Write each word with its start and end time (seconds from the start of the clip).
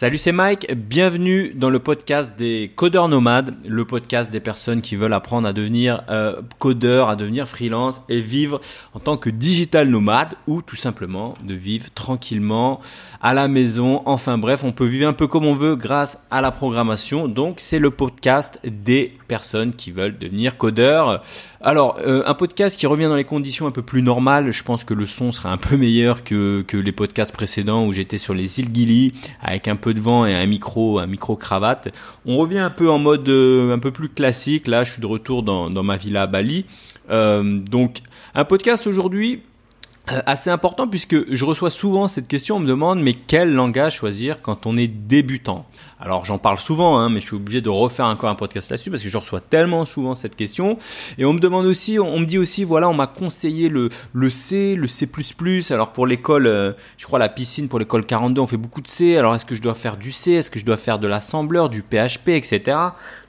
Salut, 0.00 0.18
c'est 0.18 0.30
Mike. 0.30 0.72
Bienvenue 0.74 1.52
dans 1.56 1.70
le 1.70 1.80
podcast 1.80 2.38
des 2.38 2.70
codeurs 2.76 3.08
nomades, 3.08 3.56
le 3.66 3.84
podcast 3.84 4.30
des 4.30 4.38
personnes 4.38 4.80
qui 4.80 4.94
veulent 4.94 5.12
apprendre 5.12 5.48
à 5.48 5.52
devenir 5.52 6.04
euh, 6.08 6.40
codeur, 6.60 7.08
à 7.08 7.16
devenir 7.16 7.48
freelance 7.48 8.00
et 8.08 8.20
vivre 8.20 8.60
en 8.94 9.00
tant 9.00 9.16
que 9.16 9.28
digital 9.28 9.88
nomade 9.88 10.36
ou 10.46 10.62
tout 10.62 10.76
simplement 10.76 11.34
de 11.42 11.54
vivre 11.54 11.90
tranquillement 11.96 12.80
à 13.20 13.34
la 13.34 13.48
maison. 13.48 14.02
Enfin 14.06 14.38
bref, 14.38 14.62
on 14.62 14.70
peut 14.70 14.84
vivre 14.84 15.08
un 15.08 15.12
peu 15.12 15.26
comme 15.26 15.44
on 15.44 15.56
veut 15.56 15.74
grâce 15.74 16.20
à 16.30 16.42
la 16.42 16.52
programmation. 16.52 17.26
Donc 17.26 17.56
c'est 17.58 17.80
le 17.80 17.90
podcast 17.90 18.60
des 18.64 19.14
personnes 19.26 19.74
qui 19.74 19.90
veulent 19.90 20.16
devenir 20.16 20.56
codeurs. 20.56 21.24
Alors, 21.60 21.98
euh, 22.06 22.22
un 22.24 22.34
podcast 22.34 22.78
qui 22.78 22.86
revient 22.86 23.06
dans 23.06 23.16
les 23.16 23.24
conditions 23.24 23.66
un 23.66 23.72
peu 23.72 23.82
plus 23.82 24.00
normales. 24.00 24.52
Je 24.52 24.62
pense 24.62 24.84
que 24.84 24.94
le 24.94 25.06
son 25.06 25.32
sera 25.32 25.50
un 25.50 25.56
peu 25.56 25.76
meilleur 25.76 26.22
que, 26.22 26.62
que 26.62 26.76
les 26.76 26.92
podcasts 26.92 27.32
précédents 27.32 27.84
où 27.84 27.92
j'étais 27.92 28.18
sur 28.18 28.32
les 28.32 28.60
îles 28.60 28.72
Gili 28.72 29.12
avec 29.42 29.66
un 29.66 29.74
peu 29.74 29.87
de 29.94 30.00
vent 30.00 30.26
et 30.26 30.34
un 30.34 30.46
micro, 30.46 30.98
un 30.98 31.06
micro 31.06 31.36
cravate. 31.36 31.88
On 32.26 32.36
revient 32.36 32.58
un 32.58 32.70
peu 32.70 32.90
en 32.90 32.98
mode 32.98 33.28
euh, 33.28 33.72
un 33.72 33.78
peu 33.78 33.90
plus 33.90 34.08
classique. 34.08 34.66
Là, 34.66 34.84
je 34.84 34.92
suis 34.92 35.00
de 35.00 35.06
retour 35.06 35.42
dans, 35.42 35.70
ma 35.82 35.96
villa 35.96 36.22
à 36.22 36.26
Bali. 36.26 36.66
Euh, 37.10 37.42
donc, 37.58 37.98
un 38.34 38.44
podcast 38.44 38.86
aujourd'hui 38.86 39.42
assez 40.26 40.50
important 40.50 40.88
puisque 40.88 41.32
je 41.32 41.44
reçois 41.44 41.70
souvent 41.70 42.08
cette 42.08 42.28
question, 42.28 42.56
on 42.56 42.60
me 42.60 42.66
demande 42.66 43.00
mais 43.00 43.14
quel 43.14 43.52
langage 43.52 43.96
choisir 43.96 44.42
quand 44.42 44.66
on 44.66 44.76
est 44.76 44.88
débutant? 44.88 45.66
Alors 46.00 46.24
j'en 46.24 46.38
parle 46.38 46.58
souvent, 46.58 46.98
hein, 46.98 47.08
mais 47.08 47.20
je 47.20 47.26
suis 47.26 47.36
obligé 47.36 47.60
de 47.60 47.68
refaire 47.68 48.06
encore 48.06 48.30
un 48.30 48.34
podcast 48.34 48.70
là-dessus 48.70 48.90
parce 48.90 49.02
que 49.02 49.08
je 49.08 49.18
reçois 49.18 49.40
tellement 49.40 49.84
souvent 49.84 50.14
cette 50.14 50.36
question. 50.36 50.78
Et 51.18 51.24
on 51.24 51.32
me 51.32 51.40
demande 51.40 51.66
aussi, 51.66 51.98
on 51.98 52.20
me 52.20 52.24
dit 52.24 52.38
aussi, 52.38 52.64
voilà, 52.64 52.88
on 52.88 52.94
m'a 52.94 53.08
conseillé 53.08 53.68
le, 53.68 53.88
le 54.12 54.30
C, 54.30 54.76
le 54.76 54.86
C++. 54.86 55.08
Alors 55.70 55.92
pour 55.92 56.06
l'école, 56.06 56.46
euh, 56.46 56.72
je 56.96 57.06
crois 57.06 57.18
la 57.18 57.28
piscine 57.28 57.68
pour 57.68 57.78
l'école 57.78 58.06
42, 58.06 58.40
on 58.40 58.46
fait 58.46 58.56
beaucoup 58.56 58.80
de 58.80 58.88
C. 58.88 59.16
Alors 59.16 59.34
est-ce 59.34 59.46
que 59.46 59.54
je 59.54 59.62
dois 59.62 59.74
faire 59.74 59.96
du 59.96 60.12
C? 60.12 60.32
Est-ce 60.32 60.50
que 60.50 60.58
je 60.58 60.64
dois 60.64 60.76
faire 60.76 60.98
de 60.98 61.08
l'assembleur, 61.08 61.68
du 61.68 61.82
PHP, 61.82 62.28
etc. 62.28 62.76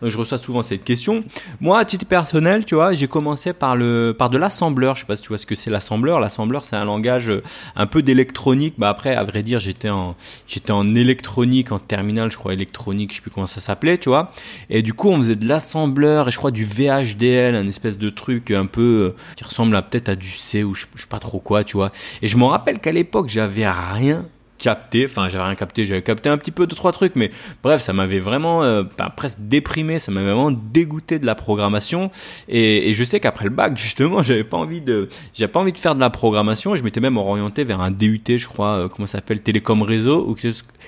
Donc 0.02 0.12
je 0.12 0.18
reçois 0.18 0.38
souvent 0.38 0.62
cette 0.62 0.84
question. 0.84 1.24
Moi, 1.62 1.80
à 1.80 1.86
titre 1.86 2.06
personnel, 2.06 2.66
tu 2.66 2.76
vois, 2.76 2.94
j'ai 2.94 3.08
commencé 3.08 3.54
par 3.54 3.76
le 3.76 4.16
par 4.18 4.30
de 4.30 4.38
l'assembleur. 4.38 4.96
Je 4.96 5.02
sais 5.02 5.08
pas 5.08 5.16
si 5.16 5.24
tu 5.24 5.30
vois 5.30 5.38
ce 5.38 5.46
que 5.46 5.56
c'est 5.56 5.72
l'assembleur. 5.72 6.20
L'assembleur 6.20 6.66
c'est 6.70 6.76
un 6.76 6.86
langage 6.86 7.30
euh, 7.30 7.44
un 7.76 7.88
peu 7.88 8.02
d'électronique. 8.02 8.76
Bah 8.78 8.90
après, 8.90 9.16
à 9.16 9.24
vrai 9.24 9.44
dire, 9.44 9.60
j'étais 9.60 9.90
en 9.90 10.16
j'étais 10.48 10.72
en 10.72 10.96
électronique 10.96 11.72
en 11.72 11.80
terminale, 11.80 12.32
je 12.32 12.38
crois 12.38 12.54
électronique, 12.54 13.12
je 13.12 13.18
sais 13.18 13.22
plus 13.22 13.32
comment 13.32 13.48
ça 13.48 13.62
s'appelait, 13.62 13.98
tu 13.98 14.10
vois. 14.10 14.32
Et 14.70 14.82
du 14.82 14.94
coup, 14.94 15.10
on 15.10 15.18
faisait 15.18 15.36
de 15.36 15.48
l'assembleur 15.48 16.28
et 16.28 16.32
je 16.32 16.38
crois 16.38 16.52
du 16.52 16.66
VHDL, 16.66 17.56
un 17.56 17.68
espèce 17.68 17.98
de 17.98 18.10
truc 18.10 18.52
un 18.52 18.66
peu 18.66 19.16
euh, 19.16 19.16
qui 19.36 19.44
ressemble 19.44 19.76
à 19.76 19.82
peut-être 19.82 20.10
à 20.10 20.16
du 20.16 20.32
C 20.32 20.64
ou 20.64 20.76
je, 20.76 20.86
je 20.96 21.02
sais 21.02 21.08
pas 21.08 21.20
trop 21.20 21.40
quoi, 21.40 21.64
tu 21.64 21.78
vois. 21.78 21.92
Et 22.22 22.28
je 22.28 22.38
me 22.38 22.46
rappelle 22.46 22.80
qu'à 22.80 22.92
l'époque, 22.92 23.30
j'avais 23.30 23.68
rien 23.68 24.26
capté, 24.60 25.06
enfin 25.06 25.30
j'avais 25.30 25.44
rien 25.44 25.56
capté, 25.56 25.86
j'avais 25.86 26.04
capté 26.04 26.30
un 26.30 26.38
petit 26.38 26.52
peu 26.52 26.68
deux 26.68 26.76
trois 26.76 26.92
trucs, 26.92 27.16
mais 27.16 27.32
bref, 27.64 27.82
ça 27.82 27.94
m'avait 27.94 28.20
vraiment 28.20 28.64
euh, 28.64 28.84
ben, 28.98 29.10
presque 29.10 29.40
déprimé, 29.42 29.98
ça 29.98 30.12
m'avait 30.12 30.32
vraiment 30.32 30.52
dégoûté 30.52 31.18
de 31.18 31.26
la 31.26 31.36
programmation. 31.36 32.12
Et, 32.48 32.94
je 32.94 33.04
sais 33.04 33.20
qu'après 33.20 33.46
le 33.46 33.52
bac, 33.52 33.78
justement, 33.78 34.22
j'avais 34.22 34.44
pas 34.44 34.58
envie 34.58 34.82
de, 34.82 35.08
j'avais 35.34 35.52
pas 35.52 35.60
envie 35.60 35.74
de 35.74 35.78
faire 35.78 35.96
de 35.96 36.00
la 36.00 36.10
programmation. 36.10 36.76
Je 36.76 36.84
m'étais 36.84 37.00
même 37.00 37.18
orienté 37.18 37.64
vers 37.64 37.82
un 37.82 37.92
DUT, 37.92 38.22
je 38.28 38.48
crois, 38.48 38.74
euh, 38.74 38.88
comment 38.90 39.08
ça 39.08 39.20
s'appelle, 39.20 39.42
télécom 39.42 39.82
réseau 39.82 40.28
ou 40.28 40.36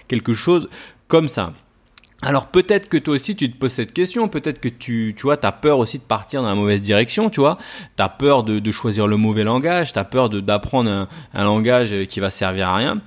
quelque 0.08 0.33
chose 0.33 0.69
comme 1.08 1.28
ça. 1.28 1.53
Alors 2.23 2.47
peut-être 2.47 2.88
que 2.88 2.97
toi 2.97 3.16
aussi 3.16 3.35
tu 3.35 3.52
te 3.52 3.58
poses 3.58 3.72
cette 3.72 3.94
question, 3.94 4.28
peut-être 4.28 4.59
que 4.59 4.69
tu, 4.69 5.16
tu 5.17 5.23
vois, 5.23 5.38
t'as 5.38 5.52
peur 5.52 5.80
aussi 5.80 5.97
de 5.97 6.03
partir 6.03 6.44
dans 6.44 6.50
la 6.50 6.56
mauvaise 6.56 6.81
direction, 6.81 7.31
tu 7.31 7.39
vois, 7.39 7.58
t'as 7.95 8.09
peur 8.09 8.44
de, 8.44 8.72
choisir 8.72 9.08
le 9.08 9.17
mauvais 9.17 9.44
langage, 9.44 9.91
t'as 9.94 10.03
peur 10.03 10.30
d'apprendre 10.30 10.91
un, 10.91 11.08
un 11.33 11.44
langage 11.44 11.95
qui 12.09 12.19
va 12.19 12.30
servir 12.30 12.69
à 12.69 12.75
rien. 12.75 13.02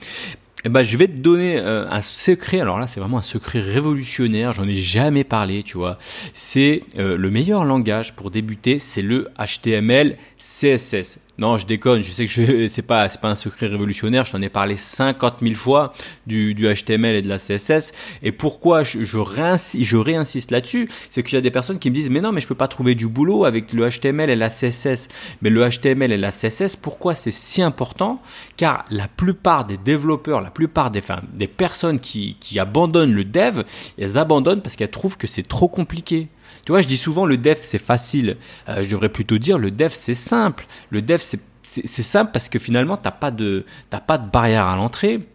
Eh 0.66 0.70
ben, 0.70 0.82
je 0.82 0.96
vais 0.96 1.08
te 1.08 1.18
donner 1.18 1.58
euh, 1.58 1.86
un 1.90 2.00
secret. 2.00 2.60
Alors 2.60 2.78
là, 2.78 2.86
c'est 2.86 3.00
vraiment 3.00 3.18
un 3.18 3.22
secret 3.22 3.60
révolutionnaire. 3.60 4.52
J'en 4.52 4.66
ai 4.66 4.80
jamais 4.80 5.24
parlé, 5.24 5.62
tu 5.62 5.76
vois. 5.76 5.98
C'est 6.32 6.82
euh, 6.96 7.16
le 7.16 7.30
meilleur 7.30 7.64
langage 7.64 8.14
pour 8.14 8.30
débuter, 8.30 8.78
c'est 8.78 9.02
le 9.02 9.28
HTML, 9.38 10.16
CSS. 10.38 11.20
Non, 11.36 11.58
je 11.58 11.66
déconne. 11.66 12.02
Je 12.02 12.12
sais 12.12 12.26
que 12.26 12.30
je, 12.30 12.68
c'est 12.68 12.82
pas, 12.82 13.08
c'est 13.08 13.20
pas 13.20 13.30
un 13.30 13.34
secret 13.34 13.66
révolutionnaire. 13.66 14.24
Je 14.24 14.32
t'en 14.32 14.42
ai 14.42 14.48
parlé 14.48 14.76
50 14.76 15.36
000 15.42 15.54
fois 15.54 15.92
du, 16.26 16.54
du 16.54 16.72
HTML 16.72 17.16
et 17.16 17.22
de 17.22 17.28
la 17.28 17.38
CSS. 17.38 17.92
Et 18.22 18.32
pourquoi 18.32 18.82
je, 18.82 19.16
réinsiste 19.16 20.50
là-dessus, 20.50 20.88
c'est 21.10 21.22
qu'il 21.22 21.34
y 21.34 21.36
a 21.36 21.40
des 21.40 21.50
personnes 21.50 21.78
qui 21.78 21.90
me 21.90 21.94
disent, 21.94 22.10
mais 22.10 22.20
non, 22.20 22.32
mais 22.32 22.40
je 22.40 22.46
peux 22.46 22.54
pas 22.54 22.68
trouver 22.68 22.94
du 22.94 23.08
boulot 23.08 23.44
avec 23.44 23.72
le 23.72 23.88
HTML 23.88 24.30
et 24.30 24.36
la 24.36 24.50
CSS. 24.50 25.08
Mais 25.42 25.50
le 25.50 25.68
HTML 25.68 26.12
et 26.12 26.18
la 26.18 26.30
CSS, 26.30 26.76
pourquoi 26.76 27.14
c'est 27.14 27.32
si 27.32 27.62
important? 27.62 28.22
Car 28.56 28.84
la 28.90 29.08
plupart 29.08 29.64
des 29.64 29.76
développeurs, 29.76 30.40
la 30.40 30.50
plupart 30.50 30.90
des, 30.90 31.00
enfin, 31.00 31.20
des 31.32 31.48
personnes 31.48 31.98
qui, 31.98 32.36
qui 32.38 32.58
abandonnent 32.58 33.12
le 33.12 33.24
dev, 33.24 33.62
elles 33.98 34.18
abandonnent 34.18 34.62
parce 34.62 34.76
qu'elles 34.76 34.90
trouvent 34.90 35.16
que 35.16 35.26
c'est 35.26 35.46
trop 35.46 35.68
compliqué. 35.68 36.28
Tu 36.64 36.72
vois, 36.72 36.80
je 36.80 36.88
dis 36.88 36.96
souvent 36.96 37.26
le 37.26 37.36
dev 37.36 37.56
c'est 37.60 37.78
facile. 37.78 38.36
Euh, 38.68 38.82
je 38.82 38.90
devrais 38.90 39.08
plutôt 39.08 39.38
dire 39.38 39.58
le 39.58 39.70
dev 39.70 39.90
c'est 39.90 40.14
simple. 40.14 40.66
Le 40.90 41.02
dev 41.02 41.18
c'est 41.20 41.40
c'est 41.62 42.04
simple 42.04 42.30
parce 42.32 42.48
que 42.48 42.60
finalement 42.60 42.96
t'as 42.96 43.10
pas 43.10 43.32
de 43.32 43.64
t'as 43.90 43.98
pas 43.98 44.16
de 44.16 44.30
barrière 44.30 44.66
à 44.66 44.76
l'entrée. 44.76 45.26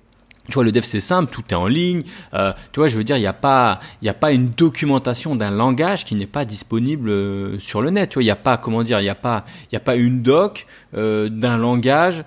Tu 0.50 0.56
vois, 0.56 0.64
le 0.64 0.72
dev 0.72 0.84
c'est 0.84 1.00
simple, 1.00 1.32
tout 1.32 1.44
est 1.50 1.56
en 1.56 1.68
ligne. 1.68 2.04
Euh, 2.34 2.54
tu 2.72 2.80
vois, 2.80 2.88
je 2.88 2.98
veux 2.98 3.04
dire, 3.04 3.18
il 3.18 3.22
n'y 3.22 3.28
a 3.28 3.34
pas, 3.34 3.80
il 4.02 4.06
y 4.06 4.10
a 4.10 4.14
pas 4.14 4.32
une 4.32 4.50
documentation 4.50 5.36
d'un 5.36 5.52
langage 5.52 6.06
qui 6.06 6.16
n'est 6.16 6.26
pas 6.26 6.46
disponible 6.46 7.10
euh, 7.10 7.60
sur 7.60 7.82
le 7.82 7.90
net. 7.92 8.10
Tu 8.10 8.16
vois, 8.16 8.24
il 8.24 8.28
n'y 8.28 8.32
a 8.32 8.36
pas, 8.36 8.58
comment 8.58 8.84
dire, 8.84 9.00
il 9.00 9.04
n'y 9.04 9.10
a 9.10 9.16
pas, 9.16 9.46
il 9.72 9.76
y 9.76 9.78
a 9.78 9.82
pas 9.82 9.96
une 9.96 10.22
doc 10.24 10.66
euh, 10.96 11.30
d'un 11.30 11.58
langage 11.58 12.24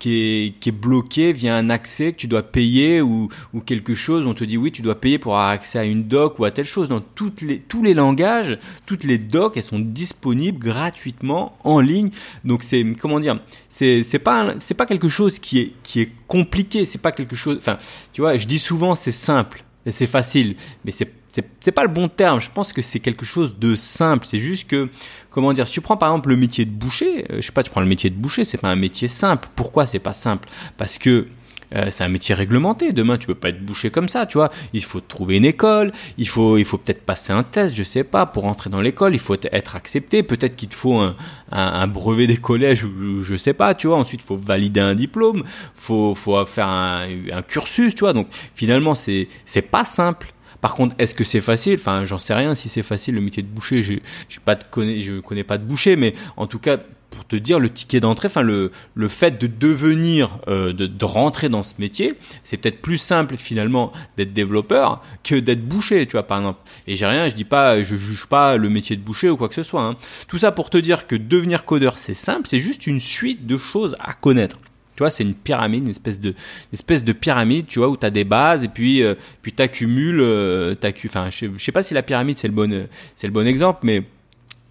qui 0.00 0.14
est 0.14 0.54
qui 0.60 0.70
est 0.70 0.72
bloqué 0.72 1.34
via 1.34 1.54
un 1.54 1.68
accès 1.68 2.12
que 2.12 2.16
tu 2.16 2.26
dois 2.26 2.42
payer 2.42 3.02
ou 3.02 3.28
ou 3.52 3.60
quelque 3.60 3.94
chose. 3.94 4.26
On 4.26 4.32
te 4.32 4.44
dit 4.44 4.56
oui, 4.56 4.72
tu 4.72 4.80
dois 4.80 4.98
payer 4.98 5.18
pour 5.18 5.36
avoir 5.36 5.50
accès 5.50 5.78
à 5.78 5.84
une 5.84 6.04
doc 6.04 6.38
ou 6.38 6.46
à 6.46 6.50
telle 6.50 6.64
chose. 6.64 6.88
Dans 6.88 7.02
toutes 7.02 7.42
les 7.42 7.58
tous 7.58 7.82
les 7.82 7.92
langages, 7.92 8.58
toutes 8.86 9.04
les 9.04 9.18
docs, 9.18 9.58
elles 9.58 9.62
sont 9.62 9.78
disponibles 9.78 10.58
gratuitement 10.58 11.56
en 11.64 11.80
ligne. 11.80 12.10
Donc 12.44 12.62
c'est 12.62 12.82
comment 12.98 13.20
dire, 13.20 13.40
c'est 13.68 14.02
c'est 14.02 14.18
pas 14.18 14.54
c'est 14.58 14.74
pas 14.74 14.86
quelque 14.86 15.08
chose 15.08 15.38
qui 15.38 15.58
est 15.58 15.72
qui 15.82 16.00
est 16.00 16.10
compliqué. 16.26 16.86
C'est 16.86 17.02
pas 17.02 17.12
quelque. 17.12 17.36
Enfin, 17.50 17.78
tu 18.12 18.20
vois, 18.20 18.36
je 18.36 18.46
dis 18.46 18.58
souvent 18.58 18.94
c'est 18.94 19.12
simple 19.12 19.64
et 19.84 19.92
c'est 19.92 20.06
facile, 20.06 20.56
mais 20.84 20.90
c'est 20.90 21.12
c'est 21.60 21.72
pas 21.72 21.82
le 21.82 21.88
bon 21.88 22.08
terme. 22.08 22.40
Je 22.40 22.50
pense 22.50 22.72
que 22.72 22.82
c'est 22.82 23.00
quelque 23.00 23.24
chose 23.24 23.58
de 23.58 23.74
simple. 23.74 24.26
C'est 24.26 24.38
juste 24.38 24.68
que, 24.68 24.90
comment 25.30 25.52
dire, 25.52 25.66
si 25.66 25.72
tu 25.72 25.80
prends 25.80 25.96
par 25.96 26.10
exemple 26.10 26.28
le 26.28 26.36
métier 26.36 26.64
de 26.64 26.70
boucher, 26.70 27.24
euh, 27.30 27.36
je 27.36 27.40
sais 27.40 27.52
pas, 27.52 27.62
tu 27.62 27.70
prends 27.70 27.80
le 27.80 27.86
métier 27.86 28.10
de 28.10 28.16
boucher, 28.16 28.44
c'est 28.44 28.58
pas 28.58 28.68
un 28.68 28.76
métier 28.76 29.08
simple. 29.08 29.48
Pourquoi 29.56 29.86
c'est 29.86 29.98
pas 29.98 30.12
simple? 30.12 30.48
Parce 30.76 30.98
que 30.98 31.26
euh, 31.74 31.88
c'est 31.90 32.04
un 32.04 32.08
métier 32.08 32.34
réglementé. 32.34 32.92
Demain, 32.92 33.18
tu 33.18 33.26
peux 33.26 33.34
pas 33.34 33.50
être 33.50 33.64
bouché 33.64 33.90
comme 33.90 34.08
ça, 34.08 34.26
tu 34.26 34.38
vois. 34.38 34.50
Il 34.72 34.84
faut 34.84 35.00
trouver 35.00 35.36
une 35.36 35.44
école. 35.44 35.92
Il 36.18 36.28
faut, 36.28 36.58
il 36.58 36.64
faut 36.64 36.78
peut-être 36.78 37.02
passer 37.02 37.32
un 37.32 37.42
test, 37.42 37.74
je 37.76 37.82
sais 37.82 38.04
pas, 38.04 38.26
pour 38.26 38.44
entrer 38.44 38.70
dans 38.70 38.80
l'école. 38.80 39.14
Il 39.14 39.20
faut 39.20 39.34
être 39.34 39.76
accepté. 39.76 40.22
Peut-être 40.22 40.56
qu'il 40.56 40.68
te 40.68 40.74
faut 40.74 40.98
un, 40.98 41.16
un, 41.50 41.62
un, 41.62 41.86
brevet 41.86 42.26
des 42.26 42.36
collèges 42.36 42.86
je 43.20 43.36
sais 43.36 43.54
pas, 43.54 43.74
tu 43.74 43.86
vois. 43.86 43.96
Ensuite, 43.96 44.22
il 44.22 44.26
faut 44.26 44.36
valider 44.36 44.80
un 44.80 44.94
diplôme. 44.94 45.44
Faut, 45.76 46.14
faut 46.14 46.44
faire 46.46 46.68
un, 46.68 47.06
un 47.32 47.42
cursus, 47.42 47.94
tu 47.94 48.00
vois. 48.00 48.12
Donc, 48.12 48.28
finalement, 48.54 48.94
c'est, 48.94 49.28
c'est 49.44 49.62
pas 49.62 49.84
simple. 49.84 50.32
Par 50.62 50.76
contre, 50.76 50.94
est-ce 50.98 51.14
que 51.14 51.24
c'est 51.24 51.40
facile? 51.40 51.74
Enfin, 51.74 52.04
j'en 52.04 52.18
sais 52.18 52.34
rien 52.34 52.54
si 52.54 52.68
c'est 52.68 52.84
facile 52.84 53.16
le 53.16 53.20
métier 53.20 53.42
de 53.42 53.48
boucher. 53.48 53.82
Je, 53.82 53.94
je 54.28 54.38
pas 54.38 54.54
de 54.54 54.62
connais, 54.70 55.00
je 55.00 55.18
connais 55.20 55.42
pas 55.42 55.58
de 55.58 55.64
boucher, 55.64 55.96
mais 55.96 56.14
en 56.36 56.46
tout 56.46 56.60
cas, 56.60 56.78
pour 57.12 57.26
te 57.26 57.36
dire 57.36 57.60
le 57.60 57.70
ticket 57.70 58.00
d'entrée, 58.00 58.26
enfin 58.26 58.42
le 58.42 58.72
le 58.94 59.08
fait 59.08 59.40
de 59.40 59.46
devenir, 59.46 60.38
euh, 60.48 60.72
de, 60.72 60.86
de 60.86 61.04
rentrer 61.04 61.48
dans 61.48 61.62
ce 61.62 61.74
métier, 61.78 62.14
c'est 62.42 62.56
peut-être 62.56 62.82
plus 62.82 62.98
simple 62.98 63.36
finalement 63.36 63.92
d'être 64.16 64.32
développeur 64.32 65.02
que 65.22 65.36
d'être 65.36 65.64
boucher, 65.64 66.06
tu 66.06 66.12
vois 66.12 66.24
par 66.24 66.38
exemple. 66.38 66.60
Et 66.86 66.96
j'ai 66.96 67.06
rien, 67.06 67.28
je 67.28 67.34
dis 67.34 67.44
pas, 67.44 67.82
je 67.82 67.96
juge 67.96 68.26
pas 68.26 68.56
le 68.56 68.68
métier 68.68 68.96
de 68.96 69.02
boucher 69.02 69.30
ou 69.30 69.36
quoi 69.36 69.48
que 69.48 69.54
ce 69.54 69.62
soit. 69.62 69.82
Hein. 69.82 69.96
Tout 70.26 70.38
ça 70.38 70.50
pour 70.50 70.70
te 70.70 70.78
dire 70.78 71.06
que 71.06 71.14
devenir 71.14 71.64
codeur 71.64 71.98
c'est 71.98 72.14
simple, 72.14 72.46
c'est 72.46 72.58
juste 72.58 72.86
une 72.86 73.00
suite 73.00 73.46
de 73.46 73.56
choses 73.56 73.94
à 74.00 74.14
connaître. 74.14 74.58
Tu 74.94 74.98
vois, 74.98 75.10
c'est 75.10 75.24
une 75.24 75.34
pyramide, 75.34 75.84
une 75.84 75.90
espèce 75.90 76.20
de, 76.20 76.34
espèce 76.72 77.02
de 77.02 77.12
pyramide, 77.12 77.66
tu 77.66 77.78
vois, 77.78 77.88
où 77.88 77.96
tu 77.96 78.04
as 78.04 78.10
des 78.10 78.24
bases 78.24 78.62
et 78.62 78.68
puis, 78.68 79.02
euh, 79.02 79.14
puis 79.40 79.52
tu 79.52 79.62
accumules, 79.62 80.20
euh, 80.20 80.74
enfin, 81.06 81.30
je, 81.30 81.46
je 81.56 81.64
sais 81.64 81.72
pas 81.72 81.82
si 81.82 81.94
la 81.94 82.02
pyramide 82.02 82.36
c'est 82.36 82.48
le 82.48 82.54
bon, 82.54 82.86
c'est 83.14 83.26
le 83.26 83.32
bon 83.32 83.46
exemple, 83.46 83.80
mais 83.84 84.02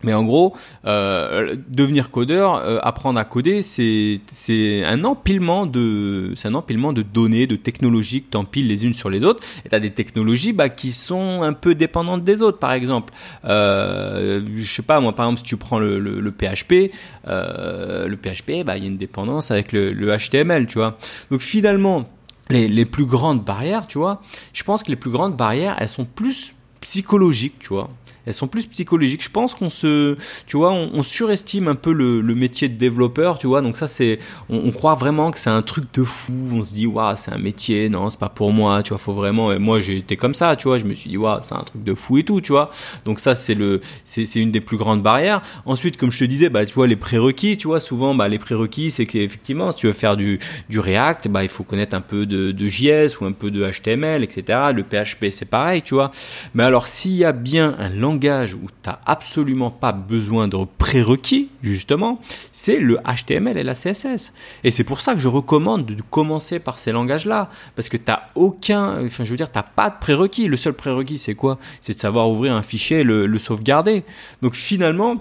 mais 0.04 0.14
en 0.14 0.24
gros, 0.24 0.56
euh, 0.86 1.56
devenir 1.68 2.12
codeur, 2.12 2.56
euh, 2.56 2.80
apprendre 2.82 3.20
à 3.20 3.26
coder, 3.26 3.62
c'est 3.62 4.20
c'est 4.32 4.84
un 4.84 5.04
empilement 5.04 5.66
de 5.66 6.34
c'est 6.36 6.48
un 6.48 6.54
empilement 6.54 6.94
de 6.94 7.02
données, 7.02 7.48
de 7.48 7.56
technologies 7.56 8.24
que 8.24 8.38
empiles 8.38 8.68
les 8.68 8.86
unes 8.86 8.94
sur 8.94 9.10
les 9.10 9.24
autres. 9.24 9.44
Et 9.66 9.70
t'as 9.70 9.80
des 9.80 9.92
technologies 9.92 10.54
bah, 10.54 10.70
qui 10.70 10.92
sont 10.92 11.44
un 11.44 11.54
peu 11.54 11.76
dépendantes 11.76 12.24
des 12.24 12.42
autres. 12.42 12.60
Par 12.60 12.74
exemple, 12.74 13.14
euh, 13.46 14.46
je 14.56 14.72
sais 14.72 14.82
pas 14.82 15.00
moi, 15.00 15.14
par 15.14 15.26
exemple 15.26 15.40
si 15.40 15.46
tu 15.46 15.58
prends 15.58 15.80
le, 15.80 16.00
le, 16.00 16.32
PHP, 16.32 16.92
euh, 17.28 18.08
le 18.08 18.18
PHP, 18.18 18.64
bah 18.66 18.78
il 18.78 18.84
y 18.84 18.86
a 18.86 18.90
une 18.90 18.98
dépendance 18.98 19.52
avec 19.52 19.72
le, 19.72 19.92
le 19.94 20.18
HTML, 20.18 20.68
tu 20.68 20.78
vois. 20.78 20.98
Donc 21.30 21.42
finalement, 21.42 22.10
les, 22.50 22.68
les 22.68 22.86
plus 22.86 23.06
grandes 23.06 23.44
barrières, 23.44 23.88
tu 23.88 23.98
vois, 23.98 24.22
je 24.54 24.64
pense 24.64 24.84
que 24.84 24.90
les 24.90 24.96
plus 24.96 25.12
grandes 25.12 25.36
barrières, 25.36 25.76
elles 25.80 25.90
sont 25.90 26.06
plus 26.06 26.54
psychologiques, 26.82 27.60
tu 27.60 27.70
vois 27.70 27.90
elles 28.26 28.34
sont 28.34 28.48
plus 28.48 28.68
psychologiques. 28.68 29.24
Je 29.24 29.30
pense 29.30 29.56
qu'on 29.56 29.70
se, 29.70 30.18
tu 30.46 30.58
vois, 30.58 30.72
on, 30.72 31.04
surestime 31.04 31.68
un 31.68 31.76
peu 31.76 31.92
le, 31.92 32.22
métier 32.36 32.70
de 32.70 32.78
développeur, 32.78 33.38
tu 33.38 33.48
vois. 33.48 33.62
Donc 33.62 33.78
ça, 33.78 33.88
c'est, 33.88 34.20
on, 34.50 34.72
croit 34.72 34.96
vraiment 34.96 35.32
que 35.32 35.40
c'est 35.40 35.50
un 35.50 35.62
truc 35.62 35.86
de 35.94 36.04
fou. 36.04 36.34
On 36.54 36.64
se 36.64 36.74
dit, 36.74 36.88
waouh, 36.88 37.16
c'est 37.18 37.34
un 37.34 37.38
métier, 37.38 37.90
non, 37.90 38.10
c'est 38.10 38.20
pas 38.20 38.30
pour 38.30 38.54
moi, 38.54 38.84
tu 38.84 38.90
vois. 38.90 38.98
Faut 38.98 39.14
vraiment. 39.14 39.52
Et 39.52 39.60
moi, 39.60 39.80
j'ai 39.80 39.98
été 39.98 40.16
comme 40.18 40.34
ça, 40.34 40.56
tu 40.56 40.68
vois. 40.68 40.78
Je 40.78 40.86
me 40.86 40.94
suis 40.94 41.10
dit, 41.10 41.18
waouh, 41.18 41.40
c'est 41.42 41.56
un 41.56 41.62
truc 41.62 41.84
de 41.84 41.94
fou 41.94 42.18
et 42.20 42.24
tout, 42.24 42.42
tu 42.42 42.52
vois. 42.52 42.72
Donc 43.06 43.20
ça, 43.20 43.36
c'est 43.36 43.56
le, 43.56 43.82
c'est, 44.04 44.24
une 44.36 44.52
des 44.52 44.62
plus 44.62 44.78
grandes 44.78 45.02
barrières. 45.02 45.42
Ensuite, 45.66 45.98
comme 45.98 46.12
je 46.12 46.20
te 46.20 46.26
disais, 46.26 46.50
bah, 46.50 46.66
tu 46.66 46.74
vois, 46.74 46.88
les 46.88 46.96
prérequis, 46.96 47.58
tu 47.58 47.68
vois, 47.68 47.80
souvent, 47.80 48.14
bah, 48.14 48.28
les 48.28 48.40
prérequis, 48.40 48.92
c'est 48.92 49.06
qu'effectivement, 49.06 49.72
si 49.72 49.80
tu 49.80 49.88
veux 49.88 49.94
faire 49.94 50.16
du, 50.16 50.40
du 50.70 50.80
React, 50.80 51.28
bah, 51.28 51.44
il 51.44 51.50
faut 51.50 51.64
connaître 51.64 51.96
un 51.96 52.02
peu 52.02 52.26
de, 52.26 52.52
de 52.52 52.70
JS 52.70 53.20
ou 53.20 53.26
un 53.26 53.32
peu 53.32 53.52
de 53.52 53.70
HTML, 53.70 54.24
etc. 54.24 54.60
Le 54.74 54.84
PHP, 54.84 55.32
c'est 55.32 55.50
pareil, 55.50 55.82
tu 55.82 55.96
vois. 55.96 56.12
Mais 56.54 56.64
alors, 56.64 56.88
s'il 56.88 57.16
y 57.16 57.26
a 57.26 57.32
bien 57.32 57.76
un 57.80 57.90
langage 57.90 58.11
où 58.16 58.68
tu 58.68 58.90
n'as 58.90 59.00
absolument 59.06 59.72
pas 59.72 59.92
besoin 59.92 60.48
de 60.48 60.58
prérequis, 60.78 61.50
justement, 61.62 62.20
c'est 62.52 62.80
le 62.80 62.98
HTML 62.98 63.58
et 63.58 63.64
la 63.64 63.74
CSS. 63.74 64.34
Et 64.64 64.72
c'est 64.72 64.84
pour 64.84 65.02
ça 65.02 65.14
que 65.14 65.20
je 65.20 65.28
recommande 65.28 65.86
de 65.86 66.02
commencer 66.02 66.60
par 66.60 66.78
ces 66.78 66.92
langages-là. 66.92 67.50
Parce 67.76 67.90
que 67.90 67.98
tu 67.98 68.06
n'as 68.08 68.24
aucun, 68.36 69.06
enfin, 69.06 69.24
je 69.24 69.32
veux 69.32 69.38
dire, 69.38 69.52
tu 69.52 69.58
n'as 69.58 69.64
pas 69.64 69.90
de 69.90 69.96
prérequis. 70.00 70.48
Le 70.48 70.58
seul 70.58 70.74
prérequis, 70.74 71.18
c'est 71.18 71.36
quoi? 71.36 71.58
C'est 71.82 71.94
de 71.94 72.00
savoir 72.00 72.30
ouvrir 72.30 72.56
un 72.56 72.62
fichier 72.62 73.04
le, 73.04 73.40
sauvegarder. 73.40 74.04
Donc 74.42 74.54
finalement, 74.54 75.16